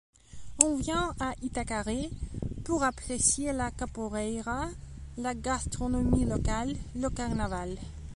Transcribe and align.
On 0.63 0.77
vient 0.77 1.13
à 1.19 1.35
Itacaré 1.43 2.09
pour 2.65 2.81
apprécier 2.83 3.53
la 3.53 3.69
capoeira, 3.69 4.67
la 5.17 5.35
gastronomie 5.35 6.25
locale, 6.25 6.75
le 6.95 7.11
carnaval. 7.11 7.77